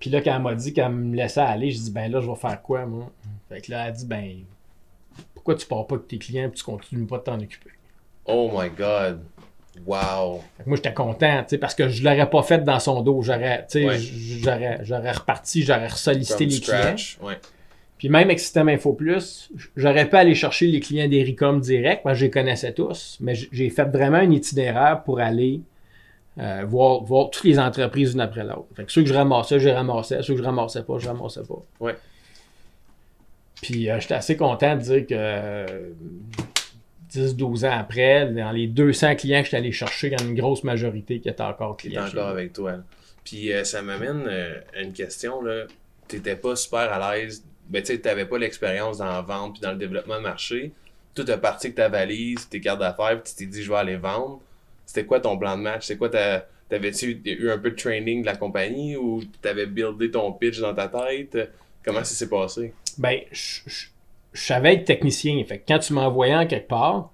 [0.00, 2.28] Puis là, quand elle m'a dit qu'elle me laissait aller, j'ai dit, ben là, je
[2.28, 3.10] vais faire quoi, moi?
[3.48, 4.32] Fait que là, elle a dit, ben,
[5.34, 7.70] pourquoi tu pars pas avec tes clients et tu continues pas de t'en occuper?
[8.24, 9.20] Oh my God.
[9.86, 10.40] Wow.
[10.56, 13.02] Fait que moi, j'étais content, tu sais, parce que je l'aurais pas fait dans son
[13.02, 13.22] dos.
[13.22, 13.98] J'aurais, tu sais, Ouais.
[13.98, 16.96] j'aurais, j'aurais reparti, j'aurais sollicité les clients.
[17.22, 17.38] Ouais.
[17.98, 22.14] Puis même avec Système Info Plus, j'aurais pu aller chercher les clients d'Ericom direct, parce
[22.14, 25.60] que je les connaissais tous, mais j'ai fait vraiment un itinéraire pour aller
[26.38, 28.66] euh, voir, voir toutes les entreprises une après l'autre.
[28.76, 30.22] Fait que ceux que je ramassais, je les ramassais.
[30.22, 31.62] Ceux que je ramassais pas, je les ramassais pas.
[31.80, 31.96] Ouais.
[33.62, 35.90] Puis euh, j'étais assez content de dire que euh,
[37.12, 40.28] 10-12 ans après, dans les 200 clients que j'étais allé chercher, il y en a
[40.28, 42.06] une grosse majorité qui étaient encore Qui est clients.
[42.06, 42.76] chez encore avec toi.
[43.24, 45.42] Puis euh, ça m'amène euh, à une question.
[45.42, 45.64] là.
[46.08, 47.44] T'étais pas super à l'aise.
[47.68, 50.72] Ben, tu sais, t'avais pas l'expérience dans la vente puis dans le développement de marché.
[51.14, 53.76] Tout est parti avec ta valise, tes cartes d'affaires, puis tu t'es dit, je vais
[53.76, 54.40] aller vendre.
[54.92, 55.86] C'était quoi ton plan de match?
[55.86, 56.46] C'est quoi ta.
[56.68, 60.74] T'avais-tu eu un peu de training de la compagnie ou t'avais buildé ton pitch dans
[60.74, 61.38] ta tête?
[61.84, 62.74] Comment ça s'est passé?
[62.98, 63.86] Ben, je je-
[64.32, 65.42] je savais être technicien.
[65.44, 67.10] Fait que quand tu m'envoyais en quelque part,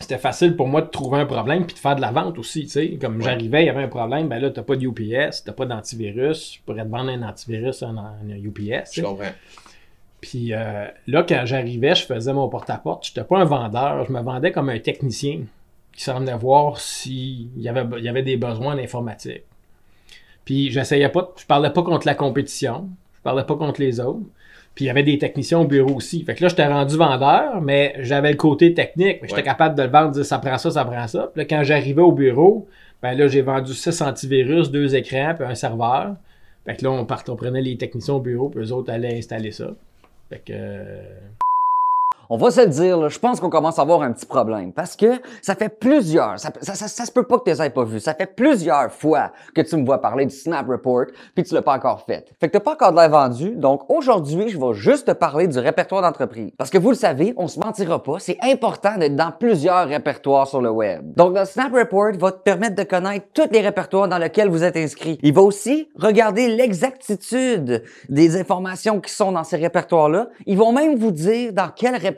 [0.00, 2.62] c'était facile pour moi de trouver un problème puis de faire de la vente aussi.
[2.64, 2.98] tu sais.
[3.00, 3.22] Comme Ouais.
[3.24, 6.54] j'arrivais, il y avait un problème, ben là, t'as pas de UPS, t'as pas d'antivirus.
[6.56, 8.90] Je pourrais te vendre un antivirus en, en UPS.
[8.94, 9.30] Je comprends.
[10.20, 13.06] Puis euh, là, quand j'arrivais, je faisais mon porte-à-porte.
[13.06, 15.42] J'étais pas un vendeur, je me vendais comme un technicien
[15.96, 19.42] qui s'en venait voir s'il y avait, il y avait des besoins en informatique.
[20.44, 24.20] Puis j'essayais pas, je parlais pas contre la compétition, je parlais pas contre les autres.
[24.74, 26.22] Puis il y avait des techniciens au bureau aussi.
[26.22, 29.20] Fait que là, j'étais rendu vendeur, mais j'avais le côté technique.
[29.22, 29.42] mais J'étais Ouais.
[29.42, 31.30] capable de le vendre, dire ça prend ça, ça prend ça.
[31.32, 32.68] Puis là, quand j'arrivais au bureau,
[33.02, 36.16] ben là, j'ai vendu 6 antivirus, deux écrans, puis un serveur.
[36.66, 39.16] Fait que là, on, partait, on prenait les techniciens au bureau, puis eux autres allaient
[39.16, 39.68] installer ça.
[40.28, 40.52] Fait que.
[42.28, 44.72] On va se le dire, là, je pense qu'on commence à avoir un petit problème
[44.72, 47.62] parce que ça fait plusieurs, ça, ça, ça, ça se peut pas que tu les
[47.62, 51.06] aies pas vus, ça fait plusieurs fois que tu me vois parler du Snap Report
[51.36, 52.34] puis tu l'as pas encore fait.
[52.40, 55.46] Fait que t'as pas encore de l'air vendu, donc aujourd'hui, je vais juste te parler
[55.46, 56.50] du répertoire d'entreprise.
[56.58, 60.48] Parce que vous le savez, on se mentira pas, c'est important d'être dans plusieurs répertoires
[60.48, 61.14] sur le web.
[61.14, 64.64] Donc le Snap Report va te permettre de connaître tous les répertoires dans lesquels vous
[64.64, 65.18] êtes inscrit.
[65.22, 70.28] Il va aussi regarder l'exactitude des informations qui sont dans ces répertoires-là.
[70.46, 72.15] Ils vont même vous dire dans quel répertoire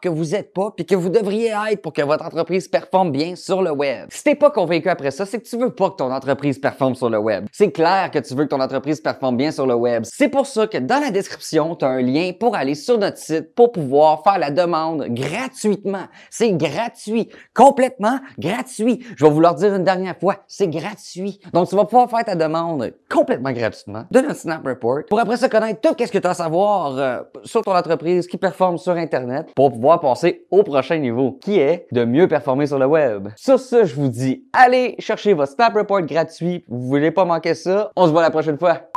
[0.00, 3.36] que vous êtes pas puis que vous devriez être pour que votre entreprise performe bien
[3.36, 4.08] sur le web.
[4.10, 6.94] Si t'es pas convaincu après ça, c'est que tu veux pas que ton entreprise performe
[6.94, 7.46] sur le web.
[7.52, 10.04] C'est clair que tu veux que ton entreprise performe bien sur le web.
[10.04, 13.18] C'est pour ça que dans la description, tu as un lien pour aller sur notre
[13.18, 16.04] site pour pouvoir faire la demande gratuitement.
[16.30, 19.04] C'est gratuit, complètement gratuit.
[19.16, 21.40] Je vais vous le dire une dernière fois, c'est gratuit.
[21.52, 25.36] Donc tu vas pouvoir faire ta demande complètement gratuitement de notre Snap Report pour après
[25.36, 28.78] ça connaître tout ce que tu as à savoir euh, sur ton entreprise qui performe
[28.78, 32.86] sur Internet pour pouvoir passer au prochain niveau qui est de mieux performer sur le
[32.86, 33.28] web.
[33.36, 36.64] Sur ce, je vous dis, allez chercher votre Snap Report gratuit.
[36.68, 37.90] Vous voulez pas manquer ça?
[37.96, 38.88] On se voit la prochaine fois.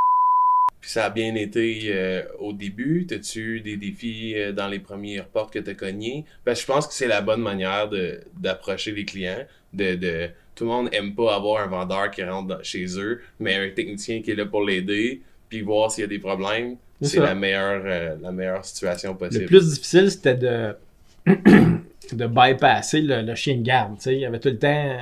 [0.81, 3.07] Puis ça a bien été euh, au début.
[3.07, 6.25] T'as-tu eu des défis euh, dans les premières portes que t'as cognées?
[6.43, 7.89] Parce que je pense que c'est la bonne manière
[8.37, 9.45] d'approcher les clients.
[9.73, 14.21] Tout le monde aime pas avoir un vendeur qui rentre chez eux, mais un technicien
[14.21, 15.21] qui est là pour l'aider,
[15.55, 16.75] puis voir s'il y a des problèmes.
[17.01, 19.43] C'est la meilleure, euh, la meilleure situation possible.
[19.43, 20.75] Le plus difficile, c'était de,
[21.25, 23.95] de bypasser le, le chien de garde.
[24.05, 24.97] Il y avait tout le temps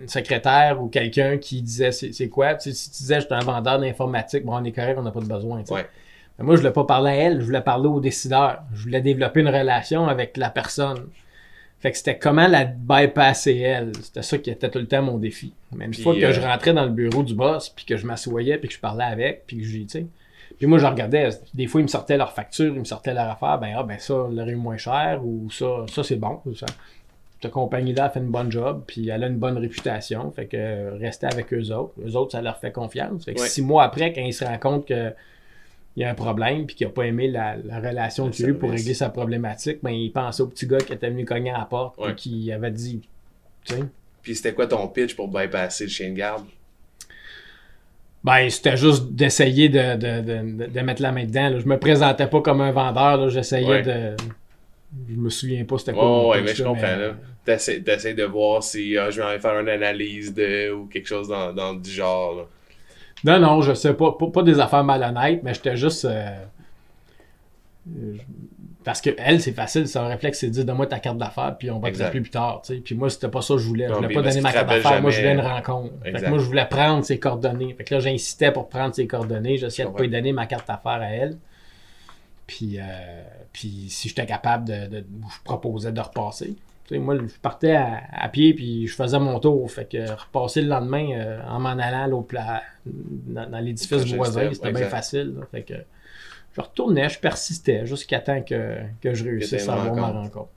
[0.00, 2.58] une secrétaire ou quelqu'un qui disait c'est quoi?
[2.58, 5.20] Si tu disais je suis un vendeur d'informatique, bon, on est correct, on n'a pas
[5.20, 5.62] de besoin.
[5.70, 5.86] Ouais.
[6.38, 8.62] Mais moi, je voulais pas parler à elle, je voulais parler au décideur.
[8.72, 11.08] Je voulais développer une relation avec la personne.
[11.80, 13.92] Fait que c'était comment la bypasser elle?
[14.02, 15.52] C'était ça qui était tout le temps mon défi.
[15.72, 17.96] Mais une Puis, fois que euh, je rentrais dans le bureau du boss, puis que
[17.96, 20.06] je m'assoyais, puis que je parlais avec, puis que j'ai, tu sais.
[20.58, 23.30] Puis moi, je regardais, des fois, ils me sortaient leur facture, ils me sortaient leur
[23.30, 26.40] affaire, ben, ah, ben, ça, leur est moins cher, ou ça, ça, c'est bon.
[26.56, 26.66] Ça,
[27.40, 30.32] cette compagnie-là a fait une bonne job, puis elle a une bonne réputation.
[30.32, 31.92] Fait que euh, rester avec eux autres.
[32.04, 33.24] Eux autres, ça leur fait confiance.
[33.24, 33.46] Fait que Ouais.
[33.46, 35.12] six mois après, quand ils se rendent compte que
[35.98, 38.48] il y a un problème puis qu'il n'a pas aimé la, la relation qu'il a
[38.50, 41.50] eu pour régler sa problématique, ben, il pensait au petit gars qui était venu cogner
[41.50, 43.00] à la porte et qui avait dit,
[44.22, 46.44] Puis c'était quoi ton pitch pour bypasser le chien de garde?
[48.22, 51.48] ben, c'était juste d'essayer de, de, de, de- mettre la main dedans.
[51.50, 51.58] là.
[51.60, 53.28] Je me présentais pas comme un vendeur, là.
[53.28, 53.82] j'essayais Ouais.
[53.82, 54.16] de...
[55.08, 56.02] Je me souviens pas c'était quoi.
[56.04, 57.14] Mon ouais, mais je comprends, là.
[57.44, 61.06] T'essaies t'essaies de voir si ah, je vais aller faire une analyse de ou quelque
[61.06, 62.34] chose dans, dans du genre.
[62.36, 62.42] là.
[63.24, 64.12] Non, non, je sais pas.
[64.12, 66.04] Pas, pas des affaires malhonnêtes, mais j'étais juste.
[66.04, 66.30] euh,
[67.86, 68.20] je-
[68.84, 71.56] Parce que elle, c'est facile, c'est un réflexe, c'est de dire donne-moi ta carte d'affaires,
[71.58, 72.62] puis on va te rappeler plus tard.
[72.84, 73.86] Puis moi, c'était pas ça que je voulais.
[73.86, 75.94] Je voulais pas donner ma carte d'affaires, moi je voulais une rencontre.
[76.02, 77.74] Fait que moi, je voulais prendre ses coordonnées.
[77.74, 79.58] Fait que là, j'insistais pour prendre ses coordonnées.
[79.58, 81.36] J'essayais de pas lui donner ma carte d'affaires à elle.
[82.46, 82.82] Puis, euh,
[83.52, 86.54] puis si j'étais capable de, de- Je proposais de repasser.
[86.92, 89.70] Moi, je partais à, à pied puis je faisais mon tour.
[89.70, 93.88] Fait que repasser le lendemain euh, en m'en allant à l'autre pla- dans, dans l'édifice
[94.16, 95.34] voisin, c'était bien facile.
[95.38, 95.46] là.
[95.50, 95.74] Fait que
[96.54, 100.48] je retournais, je persistais jusqu'à temps que, que je réussisse à avoir ma rencontre.